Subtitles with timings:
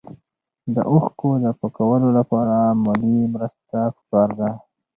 [0.75, 4.49] د اوښکو د پاکولو لپاره مالي مرسته پکار ده.